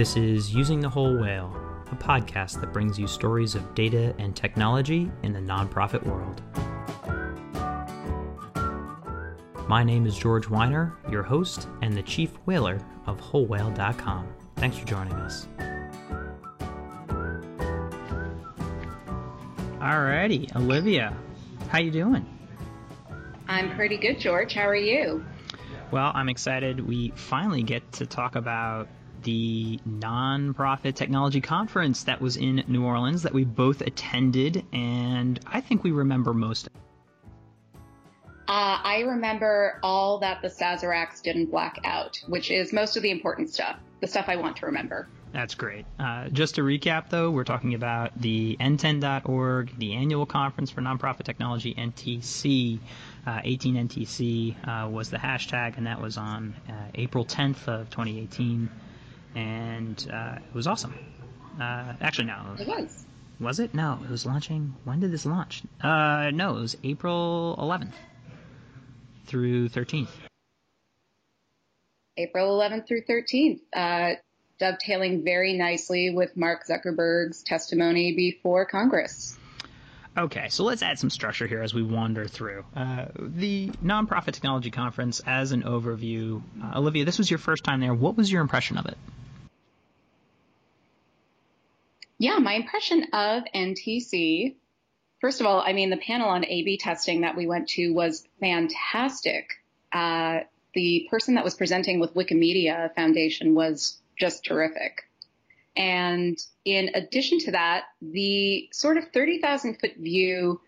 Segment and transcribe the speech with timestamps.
[0.00, 1.54] This is Using the Whole Whale,
[1.92, 6.40] a podcast that brings you stories of data and technology in the nonprofit world.
[9.68, 14.26] My name is George Weiner, your host and the chief whaler of WholeWhale.com.
[14.56, 15.46] Thanks for joining us.
[19.80, 21.14] Alrighty, Olivia,
[21.68, 22.24] how you doing?
[23.48, 24.54] I'm pretty good, George.
[24.54, 25.22] How are you?
[25.90, 26.80] Well, I'm excited.
[26.80, 28.88] We finally get to talk about
[29.22, 35.60] the nonprofit technology conference that was in New Orleans that we both attended, and I
[35.60, 36.68] think we remember most.
[38.48, 43.10] Uh, I remember all that the Sazeracs didn't black out, which is most of the
[43.10, 45.08] important stuff, the stuff I want to remember.
[45.32, 45.86] That's great.
[45.98, 51.22] Uh, just to recap, though, we're talking about the nten.org, the annual conference for nonprofit
[51.22, 52.80] technology, NTC.
[53.24, 58.68] Uh, 18NTC uh, was the hashtag, and that was on uh, April 10th of 2018,
[59.34, 60.94] and uh, it was awesome.
[61.60, 62.56] Uh, actually, no.
[62.58, 63.06] It was.
[63.38, 63.74] Was it?
[63.74, 64.74] No, it was launching.
[64.84, 65.62] When did this launch?
[65.82, 67.94] no, it was April 11th
[69.26, 70.08] through 13th.
[72.16, 74.16] April 11th through 13th, uh,
[74.58, 79.38] dovetailing very nicely with Mark Zuckerberg's testimony before Congress.
[80.16, 82.64] Okay, so let's add some structure here as we wander through.
[82.74, 87.80] Uh, the Nonprofit Technology Conference, as an overview, uh, Olivia, this was your first time
[87.80, 87.94] there.
[87.94, 88.98] What was your impression of it?
[92.18, 94.56] Yeah, my impression of NTC
[95.20, 98.26] First of all, I mean, the panel on A-B testing that we went to was
[98.40, 99.50] fantastic.
[99.92, 100.40] Uh,
[100.72, 105.09] the person that was presenting with Wikimedia Foundation was just terrific.
[105.76, 110.60] And in addition to that, the sort of 30,000 foot view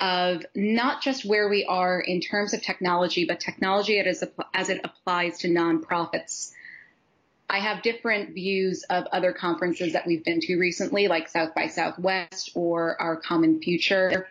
[0.00, 4.24] of not just where we are in terms of technology, but technology as,
[4.54, 6.52] as it applies to nonprofits
[7.50, 11.66] I have different views of other conferences that we've been to recently, like South by
[11.66, 14.28] Southwest or Our Common Future.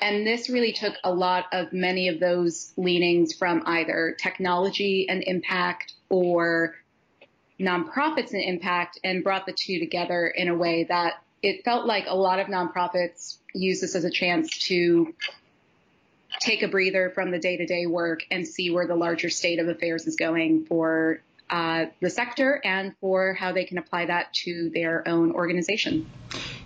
[0.00, 5.24] And this really took a lot of many of those leanings from either technology and
[5.24, 6.76] impact or
[7.62, 12.04] nonprofits and impact and brought the two together in a way that it felt like
[12.08, 15.14] a lot of nonprofits use this as a chance to
[16.40, 19.58] take a breather from the day to day work and see where the larger state
[19.58, 24.32] of affairs is going for uh, the sector and for how they can apply that
[24.32, 26.10] to their own organization.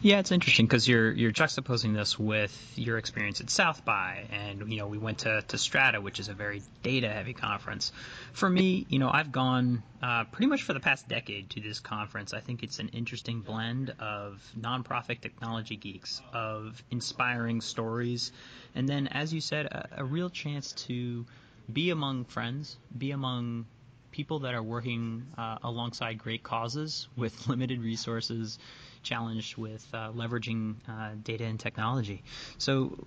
[0.07, 4.71] Yeah, it's interesting because you're you're juxtaposing this with your experience at South by, and
[4.71, 7.91] you know we went to, to Strata, which is a very data heavy conference.
[8.33, 11.81] For me, you know, I've gone uh, pretty much for the past decade to this
[11.81, 12.35] conference.
[12.35, 18.31] I think it's an interesting blend of nonprofit technology geeks, of inspiring stories,
[18.77, 21.27] and then, as you said, a, a real chance to
[21.73, 23.67] be among friends, be among
[24.13, 28.61] people that are working uh, alongside great causes with limited resources,
[29.07, 32.23] challenged with uh, leveraging uh, data and technology.
[32.59, 33.07] So,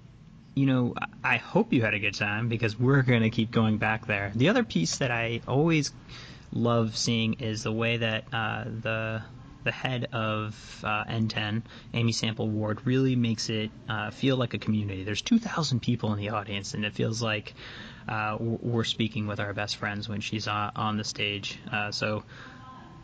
[0.56, 3.78] you know, I hope you had a good time because we're going to keep going
[3.78, 4.32] back there.
[4.34, 5.92] The other piece that I always
[6.52, 9.22] love seeing is the way that uh, the
[9.64, 14.58] the head of uh, NTEN, Amy Sample Ward, really makes it uh, feel like a
[14.58, 15.04] community.
[15.04, 17.54] There's 2,000 people in the audience, and it feels like
[18.08, 21.60] uh, we're speaking with our best friends when she's on, on the stage.
[21.72, 22.22] Uh, so uh,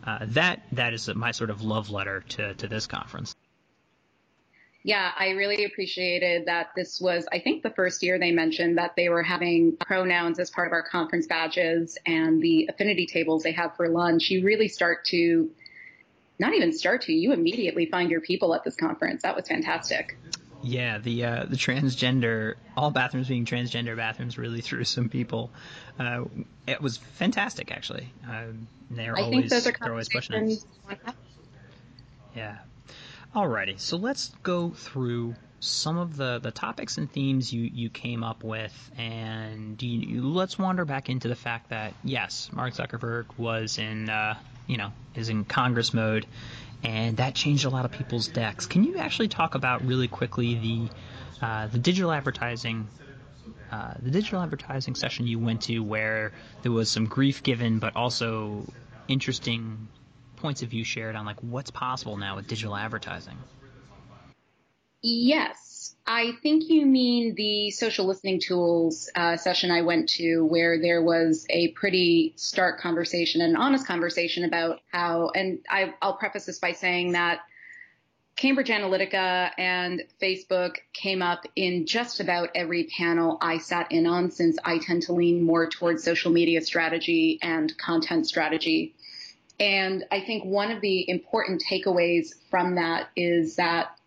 [0.06, 3.36] Uh, that that is my sort of love letter to, to this conference.
[4.84, 8.96] Yeah, I really appreciated that this was, I think, the first year they mentioned that
[8.96, 13.54] they were having pronouns as part of our conference badges and the affinity tables they
[13.54, 14.30] have for lunch.
[14.30, 15.50] You really start to,
[16.38, 19.24] not even start to, you immediately find your people at this conference.
[19.24, 20.20] That was fantastic.
[20.66, 25.52] Yeah, the uh, the transgender, all bathrooms being transgender bathrooms, really threw some people.
[26.00, 26.26] Uh,
[26.68, 28.12] it was fantastic, actually.
[28.28, 28.46] Uh,
[28.90, 30.66] they're I always think those are they're always pushing us.
[32.36, 32.58] Yeah.
[33.36, 38.24] Alrighty, so let's go through some of the, the topics and themes you, you came
[38.24, 43.78] up with, and you, let's wander back into the fact that yes, Mark Zuckerberg was
[43.78, 46.26] in uh, you know is in Congress mode,
[46.84, 48.66] and that changed a lot of people's decks.
[48.66, 52.88] Can you actually talk about really quickly the uh, the digital advertising
[53.72, 56.32] uh, the digital advertising session you went to where
[56.62, 58.64] there was some grief given, but also
[59.08, 59.88] interesting
[60.38, 63.38] points of view shared on like what's possible now with digital advertising?
[65.02, 65.75] Yes.
[66.08, 71.02] I think you mean the social listening tools uh, session I went to, where there
[71.02, 76.59] was a pretty stark conversation, an honest conversation about how, and I, I'll preface this
[76.59, 77.41] by saying that
[78.35, 84.29] Cambridge Analytica and Facebook came up in just about every panel I sat in on
[84.29, 88.93] since I tend to lean more towards social media strategy and content strategy.
[89.58, 93.97] And I think one of the important takeaways from that is that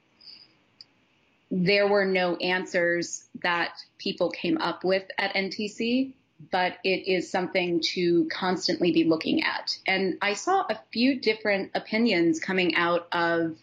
[1.50, 6.12] there were no answers that people came up with at NTC,
[6.50, 9.76] but it is something to constantly be looking at.
[9.86, 13.56] And I saw a few different opinions coming out of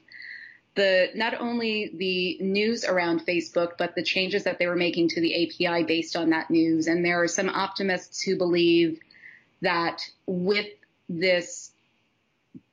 [0.75, 5.21] the not only the news around Facebook, but the changes that they were making to
[5.21, 6.87] the API based on that news.
[6.87, 8.99] And there are some optimists who believe
[9.61, 10.67] that with
[11.07, 11.71] this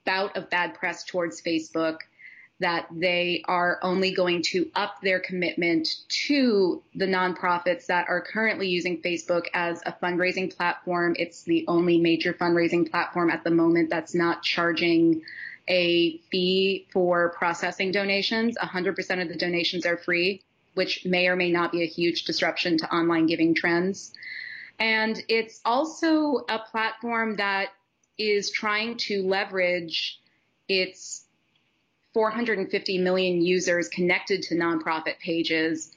[0.04, 1.98] bout of bad press towards Facebook,
[2.62, 8.68] that they are only going to up their commitment to the nonprofits that are currently
[8.68, 11.14] using Facebook as a fundraising platform.
[11.18, 15.22] It's the only major fundraising platform at the moment that's not charging
[15.68, 18.56] a fee for processing donations.
[18.56, 20.42] 100% of the donations are free,
[20.74, 24.12] which may or may not be a huge disruption to online giving trends.
[24.78, 27.68] And it's also a platform that
[28.18, 30.20] is trying to leverage
[30.68, 31.21] its
[32.14, 35.94] 450 million users connected to nonprofit pages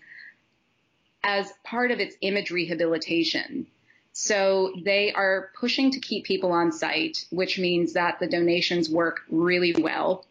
[1.23, 3.67] as part of its image rehabilitation.
[4.13, 9.21] So they are pushing to keep people on site, which means that the donations work
[9.29, 10.25] really well.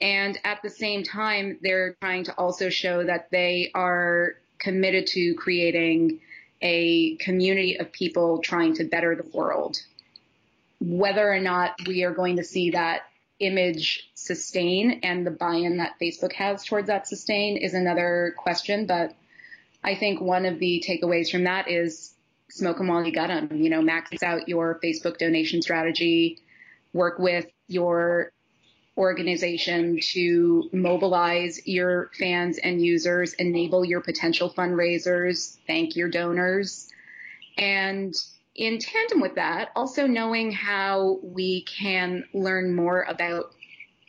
[0.00, 5.34] And at the same time, they're trying to also show that they are committed to
[5.34, 6.20] creating
[6.62, 9.82] a community of people trying to better the world.
[10.80, 13.02] Whether or not we are going to see that
[13.38, 18.86] image sustain and the buy-in that Facebook has towards that sustain is another question.
[18.86, 19.14] But
[19.84, 22.14] I think one of the takeaways from that is
[22.50, 23.48] smoke them while you got them.
[23.52, 26.38] You know, max out your Facebook donation strategy,
[26.92, 28.32] work with your
[28.96, 36.88] organization to mobilize your fans and users, enable your potential fundraisers, thank your donors.
[37.58, 38.14] And
[38.56, 43.52] in tandem with that, also knowing how we can learn more about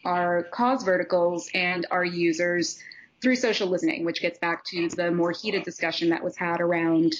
[0.05, 2.79] our cause verticals and our users
[3.21, 7.13] through social listening, which gets back to the more heated discussion that was had around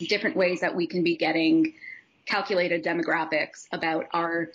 [0.00, 1.74] different ways that we can be getting
[2.26, 4.48] calculated demographics about our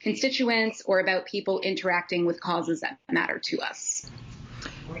[0.00, 4.08] constituents or about people interacting with causes that matter to us.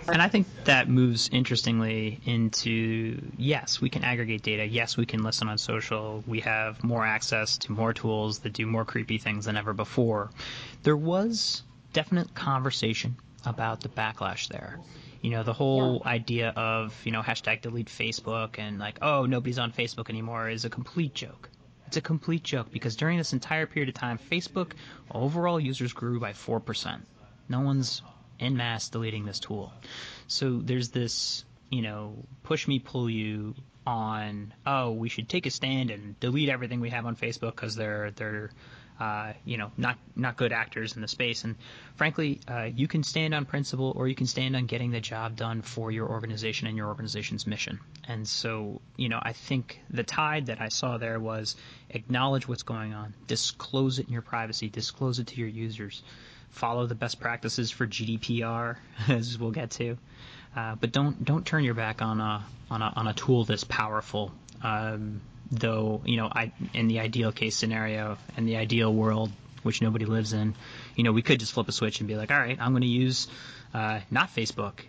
[0.08, 4.64] And I think that moves interestingly into yes, we can aggregate data.
[4.64, 6.22] Yes, we can listen on social.
[6.26, 10.30] We have more access to more tools that do more creepy things than ever before.
[10.82, 11.62] There was
[11.92, 14.78] definite conversation about the backlash there.
[15.22, 16.10] You know, the whole yeah.
[16.10, 20.64] idea of, you know, hashtag delete Facebook and like, oh, nobody's on Facebook anymore is
[20.64, 21.48] a complete joke.
[21.86, 24.72] It's a complete joke because during this entire period of time, Facebook
[25.10, 27.00] overall users grew by 4%.
[27.48, 28.02] No one's
[28.40, 29.72] en masse deleting this tool.
[30.28, 33.54] So there's this, you know, push me, pull you
[33.86, 37.76] on, oh, we should take a stand and delete everything we have on Facebook because
[37.76, 38.50] they're, they're,
[38.98, 41.44] uh, you know, not not good actors in the space.
[41.44, 41.56] And
[41.96, 45.36] frankly, uh, you can stand on principle or you can stand on getting the job
[45.36, 47.78] done for your organization and your organization's mission.
[48.08, 51.56] And so, you know, I think the tide that I saw there was
[51.90, 56.02] acknowledge what's going on, disclose it in your privacy, disclose it to your users,
[56.50, 58.76] follow the best practices for GDPR,
[59.08, 59.96] as we'll get to.
[60.54, 63.64] Uh, but don't don't turn your back on a on a on a tool this
[63.64, 64.32] powerful.
[64.62, 65.20] Um,
[65.50, 69.30] though you know I in the ideal case scenario and the ideal world
[69.62, 70.54] which nobody lives in,
[70.94, 72.82] you know we could just flip a switch and be like, all right, I'm going
[72.82, 73.28] to use
[73.74, 74.80] uh, not Facebook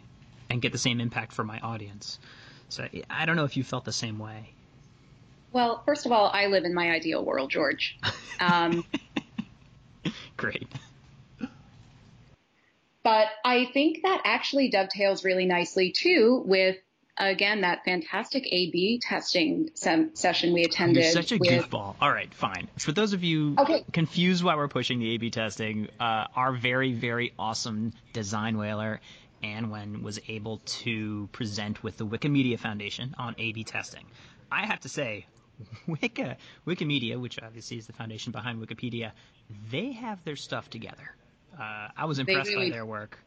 [0.50, 2.20] and get the same impact for my audience.
[2.70, 4.54] So I don't know if you felt the same way.
[5.52, 7.98] Well, first of all, I live in my ideal world, George.
[8.40, 8.86] Um,
[10.38, 10.68] Great.
[13.08, 16.76] But I think that actually dovetails really nicely too with
[17.16, 21.06] again that fantastic A/B testing session we attended.
[21.06, 21.50] You're such a with...
[21.50, 21.96] goofball.
[22.02, 22.68] All right, fine.
[22.78, 23.86] For those of you okay.
[23.94, 29.00] confused why we're pushing the A/B testing, uh, our very very awesome design whaler
[29.42, 34.04] Anwen was able to present with the Wikimedia Foundation on A/B testing.
[34.52, 35.28] I have to say,
[35.88, 36.36] Wiki,
[36.68, 39.14] Wikimedia, which obviously is the foundation behind Wikipedia,
[39.72, 41.16] they have their stuff together.
[41.60, 42.70] Uh, I was impressed really...
[42.70, 43.18] by their work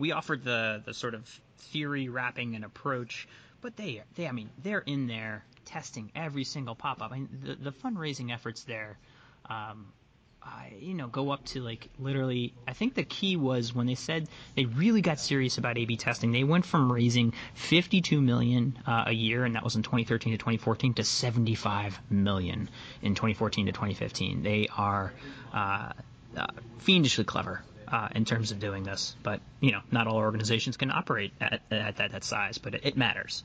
[0.00, 1.28] we offered the the sort of
[1.58, 3.28] theory wrapping and approach,
[3.60, 7.12] but they they I mean they're in there testing every single pop up.
[7.12, 8.98] I mean the the fundraising efforts there.
[9.48, 9.92] Um,
[10.42, 12.54] I, you know, go up to like literally.
[12.66, 16.32] I think the key was when they said they really got serious about A/B testing.
[16.32, 20.38] They went from raising 52 million uh, a year, and that was in 2013 to
[20.38, 22.70] 2014, to 75 million
[23.02, 24.42] in 2014 to 2015.
[24.42, 25.12] They are
[25.52, 25.92] uh,
[26.38, 26.46] uh,
[26.78, 29.16] fiendishly clever uh, in terms of doing this.
[29.22, 32.80] But you know, not all organizations can operate at, at that, that size, but it,
[32.84, 33.44] it matters.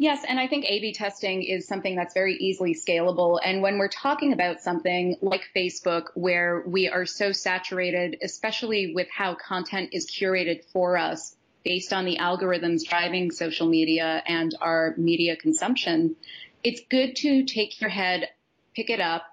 [0.00, 3.38] Yes, and I think A-B testing is something that's very easily scalable.
[3.44, 9.08] And when we're talking about something like Facebook, where we are so saturated, especially with
[9.14, 14.94] how content is curated for us based on the algorithms driving social media and our
[14.96, 16.16] media consumption,
[16.64, 18.26] it's good to take your head,
[18.74, 19.24] pick it up,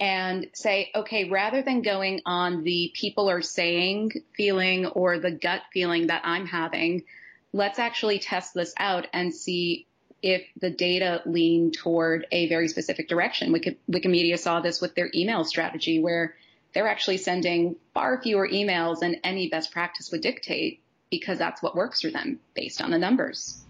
[0.00, 5.60] and say, okay, rather than going on the people are saying feeling or the gut
[5.72, 7.04] feeling that I'm having,
[7.52, 9.86] let's actually test this out and see
[10.22, 13.52] if the data lean toward a very specific direction.
[13.52, 16.34] Wikimedia saw this with their email strategy where
[16.72, 20.80] they're actually sending far fewer emails than any best practice would dictate
[21.10, 23.62] because that's what works for them based on the numbers.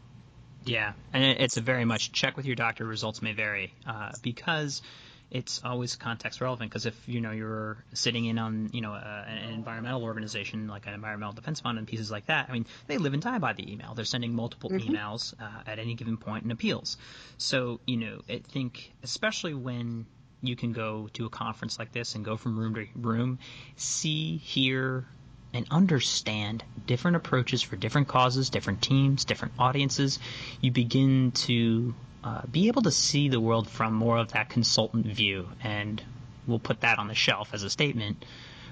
[0.65, 2.85] Yeah, and it's a very much check with your doctor.
[2.85, 4.83] Results may vary uh, because
[5.31, 9.25] it's always context relevant because if you know you're sitting in on you know a,
[9.29, 12.99] an environmental organization like an environmental defense fund and pieces like that i mean they
[12.99, 14.95] live and die by the email they're sending multiple mm-hmm.
[14.95, 16.97] emails uh, at any given point in appeals
[17.39, 20.07] so you know i think especially when
[20.43, 23.39] you can go to a conference like this and go from room to room
[23.77, 25.07] see hear
[25.53, 30.19] and understand different approaches for different causes, different teams, different audiences,
[30.61, 35.07] you begin to uh, be able to see the world from more of that consultant
[35.07, 35.49] view.
[35.63, 36.03] And
[36.47, 38.25] we'll put that on the shelf as a statement.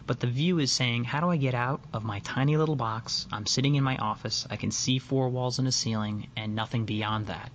[0.06, 3.26] But the view is saying, how do I get out of my tiny little box?
[3.30, 4.46] I'm sitting in my office.
[4.48, 7.50] I can see four walls and a ceiling and nothing beyond that.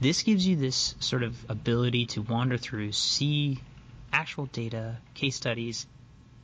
[0.00, 3.60] This gives you this sort of ability to wander through, see
[4.12, 5.86] actual data, case studies,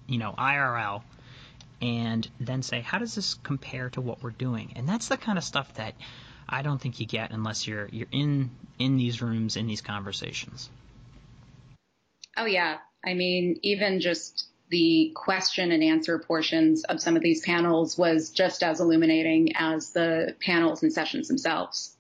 [0.07, 1.03] you know, IRL,
[1.83, 4.73] and then say, how does this compare to what we're doing?
[4.77, 5.95] And that's the kind of stuff that
[6.49, 10.71] I don't think you get unless you're you're in in these rooms in these conversations.
[12.37, 17.45] Oh yeah, I mean even just the question and answer portions of some of these
[17.45, 21.97] panels was just as illuminating as the panels and sessions themselves.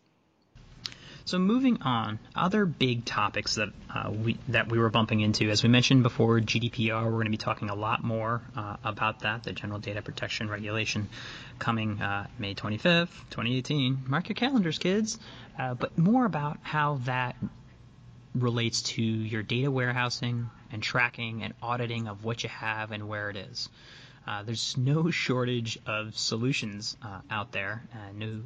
[1.28, 5.62] So moving on, other big topics that uh, we that we were bumping into, as
[5.62, 7.04] we mentioned before, GDPR.
[7.04, 10.48] We're going to be talking a lot more uh, about that, the General Data Protection
[10.48, 11.06] Regulation,
[11.58, 14.04] coming uh, May 25th, 2018.
[14.06, 15.18] Mark your calendars, kids.
[15.58, 17.36] Uh, but more about how that
[18.34, 23.28] relates to your data warehousing and tracking and auditing of what you have and where
[23.28, 23.68] it is.
[24.26, 28.40] Uh, there's no shortage of solutions uh, out there, uh, no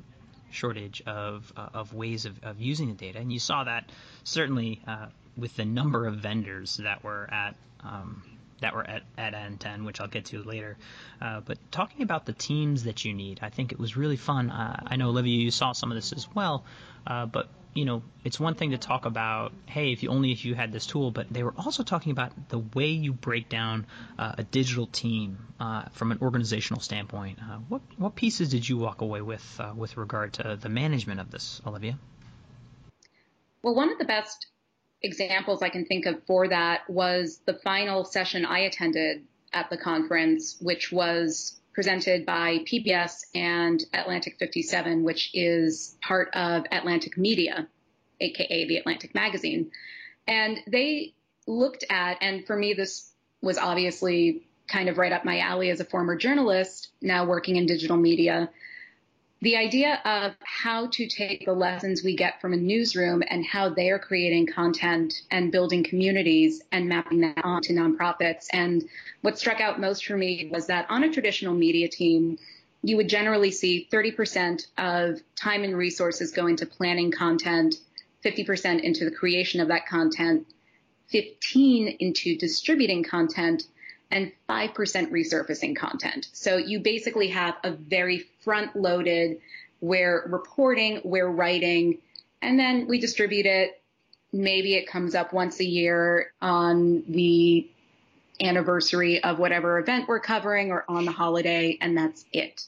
[0.52, 3.18] shortage of, uh, of ways of, of using the data.
[3.18, 3.90] And you saw that
[4.24, 5.06] certainly uh,
[5.36, 8.22] with the number of vendors that were at um,
[8.60, 10.76] that were at, at NTEN, which I'll get to later.
[11.20, 14.50] Uh, but talking about the teams that you need, I think it was really fun.
[14.50, 16.64] Uh, I know Olivia, you saw some of this as well,
[17.04, 20.44] uh, but you know, it's one thing to talk about, hey, if you only if
[20.44, 23.86] you had this tool, but they were also talking about the way you break down
[24.18, 27.38] uh, a digital team uh, from an organizational standpoint.
[27.40, 31.20] Uh, what what pieces did you walk away with uh, with regard to the management
[31.20, 31.98] of this, Olivia?
[33.62, 34.46] Well, one of the best
[35.00, 39.76] examples I can think of for that was the final session I attended at the
[39.76, 47.68] conference, which was presented by PBS and Atlantic 57, which is part of Atlantic Media,
[48.20, 49.70] aka the Atlantic Magazine.
[50.26, 51.14] And they
[51.46, 53.10] looked at, and for me, this
[53.40, 57.66] was obviously kind of right up my alley as a former journalist, now working in
[57.66, 58.50] digital media
[59.42, 63.68] the idea of how to take the lessons we get from a newsroom and how
[63.68, 68.46] they are creating content and building communities and mapping that onto nonprofits.
[68.52, 68.84] And
[69.22, 72.38] what struck out most for me was that on a traditional media team,
[72.84, 77.74] you would generally see 30% of time and resources go into planning content,
[78.24, 80.46] 50% into the creation of that content,
[81.08, 83.64] 15 into distributing content,
[84.12, 84.74] and 5%
[85.10, 86.28] resurfacing content.
[86.32, 89.40] So you basically have a very front loaded,
[89.80, 91.98] we're reporting, we're writing,
[92.42, 93.80] and then we distribute it.
[94.32, 97.68] Maybe it comes up once a year on the
[98.40, 102.66] anniversary of whatever event we're covering or on the holiday, and that's it.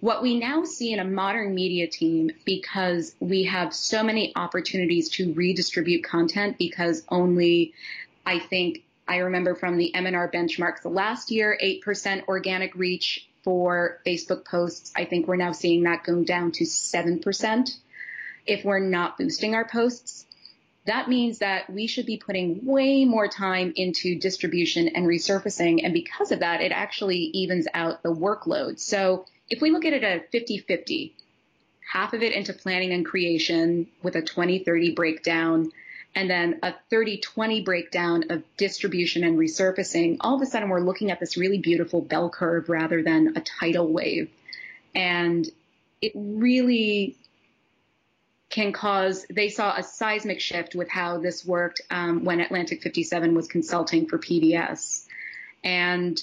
[0.00, 5.08] What we now see in a modern media team, because we have so many opportunities
[5.10, 7.72] to redistribute content because only
[8.26, 14.46] I think I remember from the M+R benchmarks last year, 8% organic reach for Facebook
[14.46, 14.92] posts.
[14.96, 17.70] I think we're now seeing that go down to 7%
[18.46, 20.26] if we're not boosting our posts.
[20.86, 25.80] That means that we should be putting way more time into distribution and resurfacing.
[25.82, 28.78] And because of that, it actually evens out the workload.
[28.78, 31.14] So if we look at it at 50 50,
[31.90, 35.72] half of it into planning and creation with a 20 30 breakdown,
[36.14, 41.10] and then a 30-20 breakdown of distribution and resurfacing, all of a sudden we're looking
[41.10, 44.30] at this really beautiful bell curve rather than a tidal wave.
[44.94, 45.48] And
[46.00, 47.16] it really
[48.48, 53.34] can cause, they saw a seismic shift with how this worked um, when Atlantic 57
[53.34, 55.06] was consulting for PBS.
[55.64, 56.22] And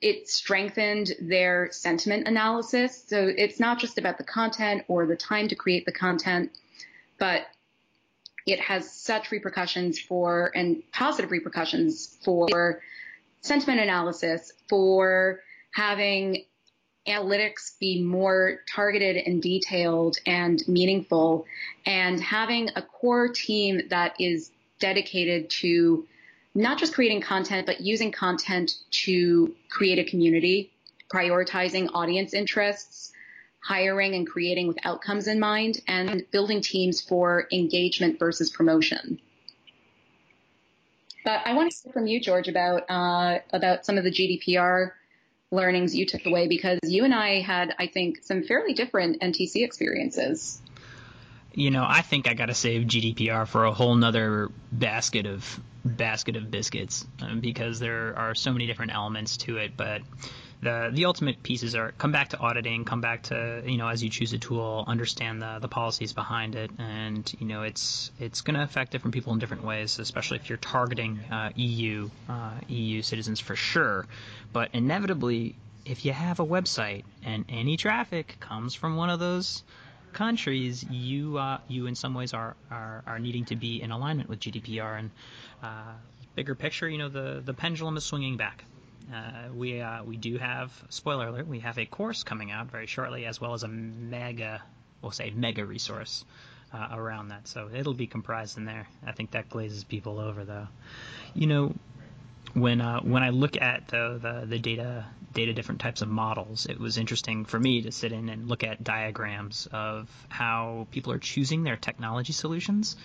[0.00, 3.04] it strengthened their sentiment analysis.
[3.08, 6.52] So it's not just about the content or the time to create the content,
[7.18, 7.46] but
[8.46, 12.80] it has such repercussions for and positive repercussions for
[13.40, 15.40] sentiment analysis, for
[15.74, 16.44] having
[17.06, 21.44] analytics be more targeted and detailed and meaningful,
[21.84, 26.06] and having a core team that is dedicated to
[26.54, 30.70] not just creating content, but using content to create a community,
[31.12, 33.12] prioritizing audience interests,
[33.64, 39.18] hiring and creating with outcomes in mind, and building teams for engagement versus promotion.
[41.24, 44.90] But I want to hear from you, George, about uh, about some of the GDPR
[45.50, 49.64] learnings you took away because you and I had, I think, some fairly different NTC
[49.64, 50.60] experiences.
[51.54, 55.60] You know, I think I got to save GDPR for a whole nother basket of
[55.84, 59.76] basket of biscuits um, because there are so many different elements to it.
[59.76, 60.02] But
[60.64, 64.02] the the ultimate pieces are come back to auditing, come back to you know as
[64.02, 68.40] you choose a tool, understand the the policies behind it, and you know it's it's
[68.40, 72.52] going to affect different people in different ways, especially if you're targeting uh, EU uh,
[72.68, 74.06] EU citizens for sure.
[74.52, 75.54] But inevitably,
[75.84, 79.62] if you have a website and any traffic comes from one of those
[80.12, 84.28] countries, you uh, you in some ways are, are are needing to be in alignment
[84.28, 85.10] with GDPR and
[85.62, 85.92] uh,
[86.34, 86.88] bigger picture.
[86.88, 88.64] You know the the pendulum is swinging back.
[89.12, 91.46] Uh, we uh, we do have spoiler alert.
[91.46, 94.62] We have a course coming out very shortly, as well as a mega,
[95.02, 96.24] we'll say mega resource
[96.72, 97.46] uh, around that.
[97.46, 98.88] So it'll be comprised in there.
[99.06, 100.68] I think that glazes people over, though.
[101.34, 101.74] You know,
[102.54, 106.66] when uh, when I look at the, the, the data data different types of models,
[106.66, 111.12] it was interesting for me to sit in and look at diagrams of how people
[111.12, 112.96] are choosing their technology solutions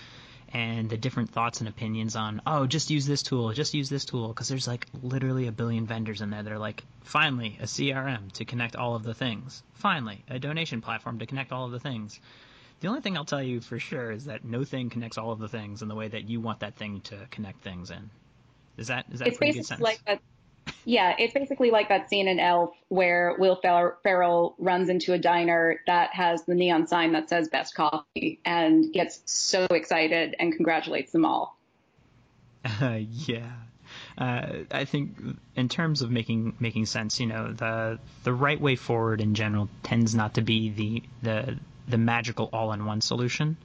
[0.54, 4.06] and the different thoughts and opinions on, oh, just use this tool, just use this
[4.06, 6.44] tool, because there's like literally a billion vendors in there.
[6.44, 9.64] They're like, finally, a CRM to connect all of the things.
[9.74, 12.20] Finally, a donation platform to connect all of the things.
[12.80, 15.40] The only thing I'll tell you for sure is that no thing connects all of
[15.40, 18.10] the things in the way that you want that thing to connect things in.
[18.78, 19.82] Is that is that it's pretty good sense?
[19.82, 20.18] Like a,
[20.86, 25.82] yeah, it's basically like that scene in Elf where Will Ferrell runs into a diner
[25.88, 31.12] that has the neon sign that says best coffee and gets so excited and congratulates
[31.12, 31.58] them all.
[32.64, 33.52] Uh, yeah.
[34.18, 35.18] Uh, I think
[35.56, 39.70] in terms of making making sense, you know, the the right way forward in general
[39.84, 43.58] tends not to be the the the magical all-in-one solution.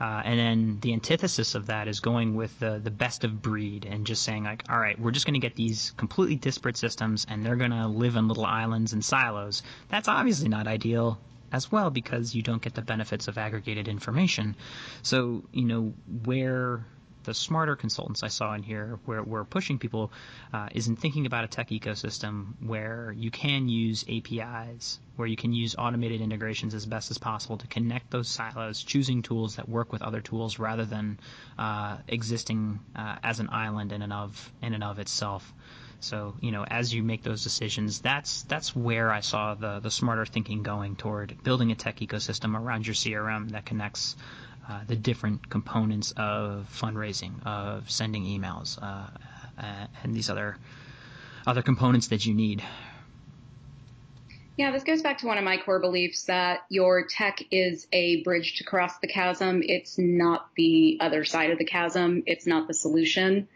[0.00, 3.84] Uh, and then the antithesis of that is going with the, the best of breed
[3.84, 7.26] and just saying like, all right, we're just going to get these completely disparate systems
[7.28, 9.62] and they're going to live in little islands and silos.
[9.88, 11.20] That's obviously not ideal
[11.52, 14.56] as well because you don't get the benefits of aggregated information.
[15.02, 16.84] So, you know, where
[17.24, 20.12] the smarter consultants I saw in here, where we're pushing people,
[20.52, 25.36] uh, is in thinking about a tech ecosystem where you can use APIs, where you
[25.36, 29.68] can use automated integrations as best as possible to connect those silos, choosing tools that
[29.68, 31.18] work with other tools rather than
[31.58, 35.52] uh, existing uh, as an island in and of in and of itself.
[36.00, 39.90] So you know, as you make those decisions, that's that's where I saw the the
[39.90, 44.14] smarter thinking going toward building a tech ecosystem around your CRM that connects
[44.68, 49.06] uh, the different components of fundraising, of sending emails, uh,
[49.58, 50.56] uh, and these other
[51.46, 52.62] other components that you need.
[54.56, 58.22] Yeah, this goes back to one of my core beliefs that your tech is a
[58.22, 59.62] bridge to cross the chasm.
[59.64, 62.22] It's not the other side of the chasm.
[62.26, 63.48] It's not the solution.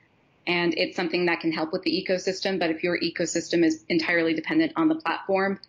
[0.46, 2.58] And it's something that can help with the ecosystem.
[2.58, 5.60] But if your ecosystem is entirely dependent on the platform,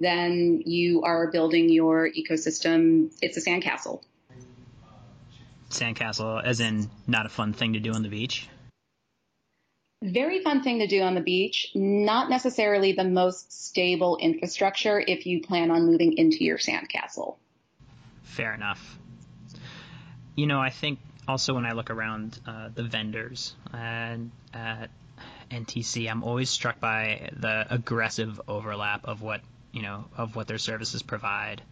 [0.00, 3.12] then you are building your ecosystem.
[3.22, 4.02] It's a sandcastle
[5.72, 8.48] sandcastle, as in not a fun thing to do on the beach?
[10.02, 11.70] Very fun thing to do on the beach.
[11.74, 17.36] Not necessarily the most stable infrastructure if you plan on moving into your sandcastle.
[18.22, 18.98] Fair enough.
[20.34, 24.90] You know, I think also when I look around uh, the vendors and at
[25.50, 29.40] NTC, I'm always struck by the aggressive overlap of what
[29.72, 31.62] you know of what their services provide.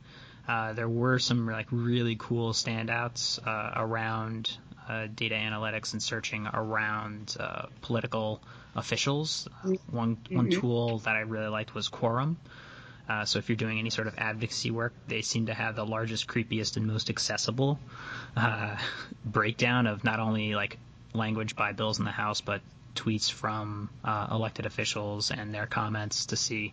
[0.48, 4.50] Uh, there were some like really cool standouts uh, around
[4.88, 8.42] uh, data analytics and searching around uh, political
[8.74, 9.48] officials.
[9.64, 9.96] Mm-hmm.
[9.96, 10.60] One one mm-hmm.
[10.60, 12.36] tool that I really liked was Quorum.
[13.08, 15.84] Uh, so if you're doing any sort of advocacy work, they seem to have the
[15.84, 17.80] largest, creepiest, and most accessible
[19.24, 20.78] breakdown of not only like
[21.12, 22.60] language by bills in the House, but
[22.94, 23.90] tweets from
[24.30, 26.72] elected officials and their comments to see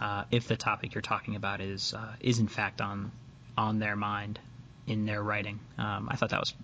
[0.00, 3.10] uh, if the topic you're talking about is uh, is in fact on
[3.56, 4.38] on their mind.
[4.86, 5.58] in their writing.
[5.78, 6.54] Um, I thought that was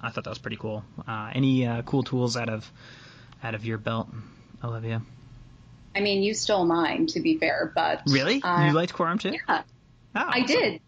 [0.00, 0.84] I thought that was pretty cool.
[1.06, 2.70] Uh, any uh, cool tools out of
[3.42, 4.08] out of your belt,
[4.62, 5.02] Olivia?
[5.94, 9.32] I mean, you stole mine to be fair, but really, uh, you liked Quorum too?
[9.32, 9.64] Yeah, oh,
[10.14, 10.80] I did.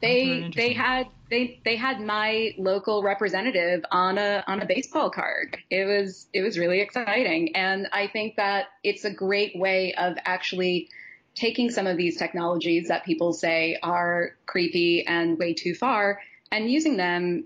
[0.00, 5.56] They they had they they had my local representative on a on a baseball card.
[5.70, 10.16] It was it was really exciting, and I think that it's a great way of
[10.24, 10.88] actually
[11.34, 16.70] taking some of these technologies that people say are creepy and way too far and
[16.70, 17.44] using them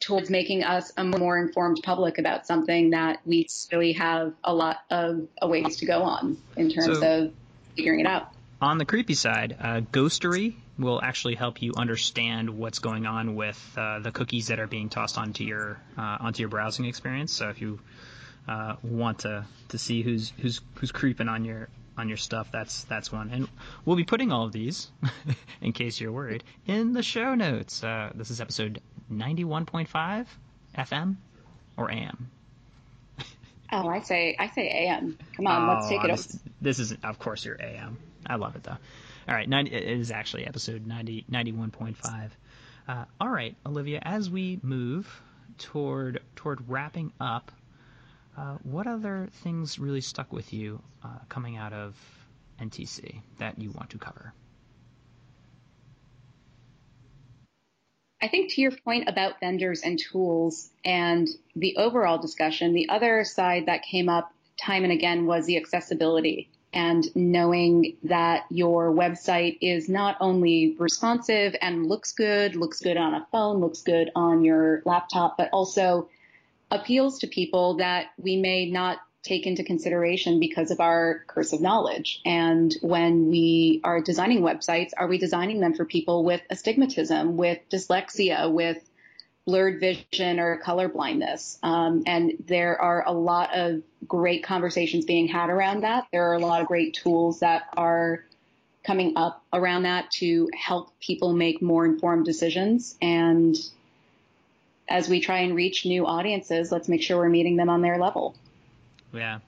[0.00, 4.78] towards making us a more informed public about something that we really have a lot
[4.90, 7.32] of ways to go on in terms so, of
[7.76, 8.28] figuring it out.
[8.60, 13.60] On the creepy side, uh, Ghostery will actually help you understand what's going on with
[13.76, 17.32] uh, the cookies that are being tossed onto your uh, onto your browsing experience.
[17.32, 17.80] So if you
[18.46, 22.84] uh, want to to see who's who's who's creeping on your on your stuff, that's
[22.84, 23.30] that's one.
[23.30, 23.48] And
[23.84, 24.90] we'll be putting all of these,
[25.60, 27.82] in case you're worried, in the show notes.
[27.82, 28.80] Uh, this is episode
[29.12, 30.26] 91.5
[30.76, 31.16] FM
[31.76, 32.30] or AM.
[33.70, 35.18] Oh, I say I say AM.
[35.36, 36.08] Come on, oh, let's take it.
[36.08, 37.98] This, this is of course your AM.
[38.26, 38.78] I love it though.
[39.28, 42.30] All right, 90, it is actually episode 90, 91.5.
[42.88, 45.20] Uh, all right, Olivia, as we move
[45.58, 47.52] toward toward wrapping up,
[48.38, 51.94] uh, what other things really stuck with you uh, coming out of
[52.58, 54.32] NTC that you want to cover?
[58.22, 63.24] I think to your point about vendors and tools and the overall discussion, the other
[63.24, 69.58] side that came up time and again was the accessibility and knowing that your website
[69.60, 74.44] is not only responsive and looks good, looks good on a phone, looks good on
[74.44, 76.08] your laptop, but also
[76.70, 81.60] appeals to people that we may not take into consideration because of our curse of
[81.60, 82.20] knowledge.
[82.24, 87.58] And when we are designing websites, are we designing them for people with astigmatism, with
[87.70, 88.78] dyslexia, with
[89.48, 91.58] blurred vision or color blindness.
[91.62, 96.04] Um, and there are a lot of great conversations being had around that.
[96.12, 98.26] There are a lot of great tools that are
[98.84, 102.94] coming up around that to help people make more informed decisions.
[103.00, 103.56] And
[104.86, 107.96] as we try and reach new audiences, let's make sure we're meeting them on their
[107.96, 108.34] level.
[109.14, 109.38] Yeah.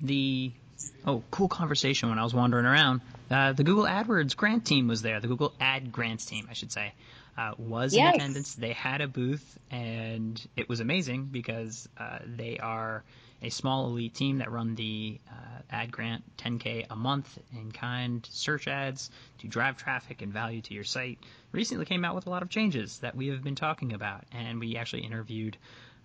[0.00, 0.52] The
[1.04, 3.00] oh, cool conversation when I was wandering around.
[3.28, 5.18] Uh, the Google AdWords grant team was there.
[5.18, 6.92] The Google Ad Grants team, I should say
[7.40, 8.14] uh, was yes.
[8.14, 8.54] in attendance.
[8.54, 13.02] They had a booth, and it was amazing because uh, they are
[13.42, 18.28] a small elite team that run the uh, ad grant 10k a month in kind
[18.30, 21.18] search ads to drive traffic and value to your site.
[21.52, 24.60] Recently came out with a lot of changes that we have been talking about, and
[24.60, 25.56] we actually interviewed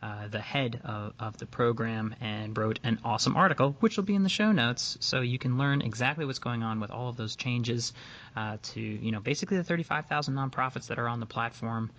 [0.02, 4.14] uh, the head of, of, the program and wrote an awesome article, which will be
[4.14, 7.18] in the show notes, so you can learn exactly what's going on with all of
[7.18, 7.94] those changes
[8.36, 11.90] uh, to, you know, basically the 35,000 nonprofits that are on the platform.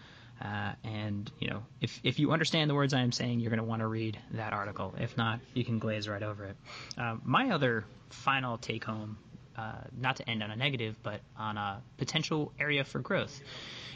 [0.40, 3.58] Uh, and you know, if if you understand the words I am saying, you're going
[3.58, 4.94] to want to read that article.
[4.98, 6.56] If not, you can glaze right over it.
[6.98, 9.16] Uh, my other final take home,
[9.56, 13.40] uh, not to end on a negative, but on a potential area for growth,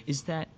[0.07, 0.49] is that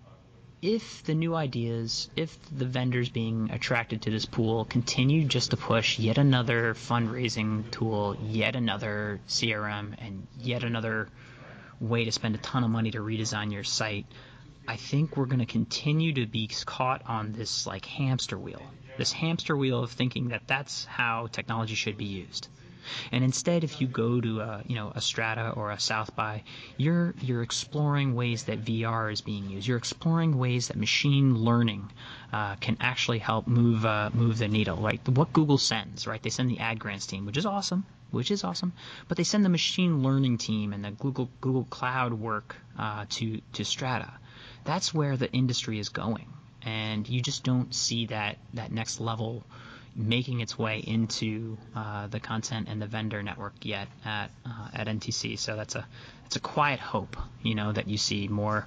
[0.62, 5.56] if the new ideas, if the vendors being attracted to this pool continue just to
[5.56, 11.08] push yet another fundraising tool, yet another CRM, and yet another
[11.80, 14.06] way to spend a ton of money to redesign your site,
[14.66, 18.62] I think we're going to continue to be caught on this like hamster wheel,
[18.96, 22.48] this hamster wheel of thinking that that's how technology should be used.
[23.12, 26.42] And instead, if you go to a, you know a Strata or a South by,
[26.76, 29.66] you're you're exploring ways that VR is being used.
[29.66, 31.90] You're exploring ways that machine learning
[32.32, 34.76] uh, can actually help move uh, move the needle.
[34.76, 36.22] Right, what Google sends, right?
[36.22, 38.72] They send the ad grants team, which is awesome, which is awesome.
[39.08, 43.40] But they send the machine learning team and the Google Google Cloud work uh, to
[43.52, 44.10] to Strata.
[44.64, 46.26] That's where the industry is going,
[46.62, 49.44] and you just don't see that that next level
[49.94, 54.86] making its way into uh, the content and the vendor network yet at uh, at
[54.86, 55.38] NTC.
[55.38, 55.86] So that's a
[56.26, 58.66] it's a quiet hope, you know, that you see more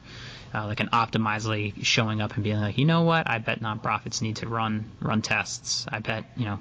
[0.54, 4.22] uh, like an Optimizely showing up and being like, you know what, I bet nonprofits
[4.22, 5.86] need to run run tests.
[5.90, 6.60] I bet you know,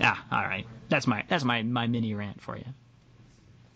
[0.00, 2.66] yeah, all right, that's my that's my my mini rant for you.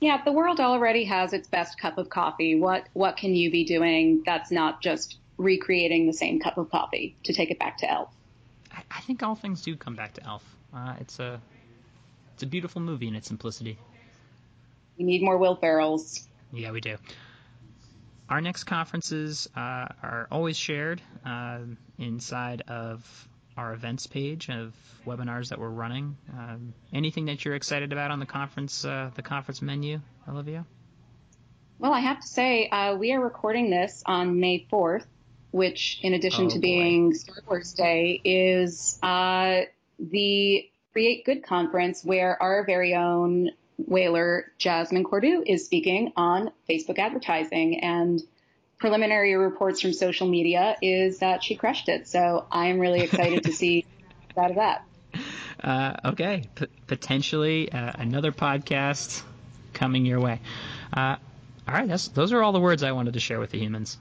[0.00, 2.54] Yeah, the world already has its best cup of coffee.
[2.58, 7.16] What what can you be doing that's not just recreating the same cup of coffee
[7.24, 8.08] to take it back to Elf?
[8.72, 10.44] I, I think all things do come back to Elf.
[10.74, 11.40] Uh, it's a
[12.34, 13.78] it's a beautiful movie in its simplicity.
[14.96, 16.26] We need more Will Ferrells.
[16.52, 16.96] Yeah, we do.
[18.30, 21.58] Our next conferences uh, are always shared uh,
[21.98, 23.28] inside of
[23.60, 24.72] our events page of
[25.06, 26.16] webinars that we're running.
[26.32, 30.64] Um, anything that you're excited about on the conference uh, the conference menu, Olivia?
[31.78, 35.04] Well, I have to say uh, we are recording this on May 4th,
[35.50, 36.60] which, in addition Oh, to boy.
[36.60, 39.62] being Star Wars Day, is uh,
[39.98, 46.98] the Create Good conference where our very own whaler Jasmine Cordu is speaking on Facebook
[46.98, 47.80] advertising.
[47.80, 48.20] And
[48.80, 52.08] preliminary reports from social media is that she crushed it.
[52.08, 53.86] So I'm really excited to see
[54.36, 54.84] out of that.
[55.62, 59.22] Uh, okay, P- potentially uh, another podcast
[59.74, 60.40] coming your way.
[60.96, 61.16] Uh,
[61.68, 63.98] all right, that's, those are all the words I wanted to share with the humans.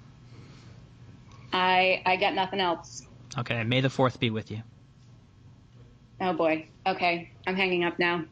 [1.51, 3.05] I I got nothing else.
[3.37, 4.61] Okay, may the fourth be with you.
[6.21, 6.67] Oh boy.
[6.85, 8.25] Okay, I'm hanging up now.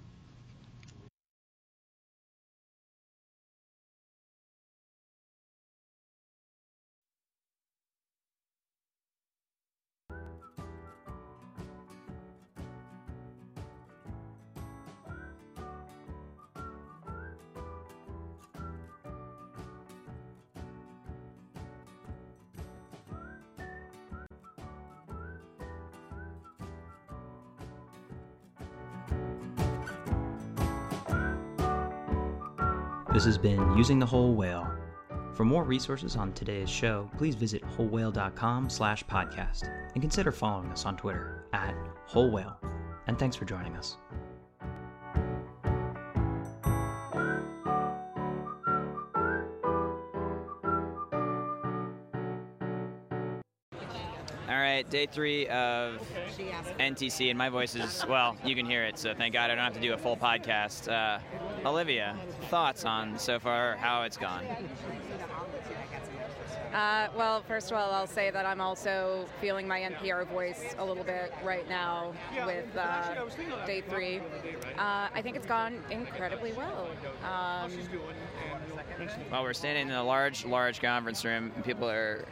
[33.17, 34.71] This has been Using the Whole Whale.
[35.34, 39.63] For more resources on today's show, please visit wholewhale.com slash podcast
[39.95, 41.73] and consider following us on Twitter at
[42.06, 42.56] Whole Whale.
[43.08, 43.97] And thanks for joining us.
[54.47, 56.08] All right, day three of
[56.80, 59.63] NTC, and my voice is, well, you can hear it, so thank God I don't
[59.63, 60.88] have to do a full podcast.
[60.88, 61.17] Uh,
[61.67, 62.15] Olivia,
[62.49, 64.45] thoughts on so far how it's gone?
[66.73, 70.86] Uh, well, first of all, I'll say that I'm also feeling my NPR voice a
[70.86, 72.13] little bit right now
[72.45, 73.25] with uh,
[73.65, 74.19] day three.
[74.77, 76.88] Uh, I think it's gone incredibly well.
[77.23, 77.71] Um,
[79.32, 82.25] Well, we're standing in a large, large conference room, and people are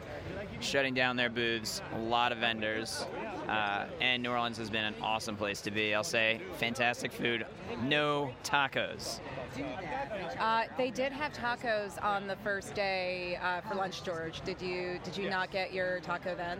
[0.60, 3.04] shutting down their booths, a lot of vendors,
[3.48, 5.94] uh, and New Orleans has been an awesome place to be.
[5.94, 7.46] I'll say fantastic food,
[7.82, 9.20] no tacos.
[10.38, 14.40] uh, they did have tacos on the first day uh, for lunch, George.
[14.42, 16.58] Did you did you not get your taco then?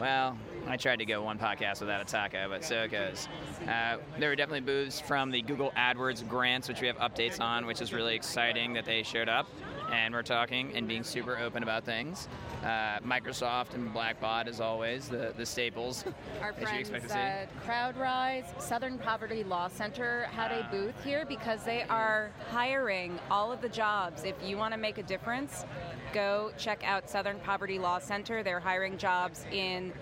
[0.00, 3.28] Well, I tried to go one podcast without a taco, but so it goes.
[3.68, 7.66] Uh, there were definitely booths from the Google AdWords grants, which we have updates on,
[7.66, 9.48] which is really exciting that they showed up.
[9.92, 12.26] And we're talking and being super open about things.
[12.62, 16.04] Uh, Microsoft and Blackbaud, as always, the, the staples
[16.40, 17.68] Our that you friends expect to see.
[17.68, 23.60] CrowdRise Southern Poverty Law Center had a booth here because they are hiring all of
[23.60, 24.24] the jobs.
[24.24, 25.66] If you want to make a difference,
[26.14, 28.42] go check out Southern Poverty Law Center.
[28.42, 29.92] They're hiring jobs in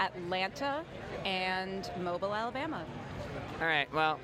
[0.00, 0.84] Atlanta
[1.26, 2.82] and Mobile, Alabama.
[3.60, 4.18] All right, well,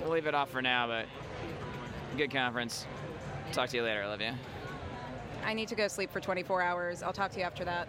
[0.00, 1.04] we'll leave it off for now, but
[2.16, 2.86] good conference.
[3.52, 4.36] Talk to you later, Olivia.
[5.44, 7.02] I need to go sleep for 24 hours.
[7.02, 7.88] I'll talk to you after that.